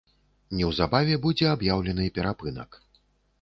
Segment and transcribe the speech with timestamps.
[0.61, 2.81] Неўзабаве будзе аб'яўлены перапынак.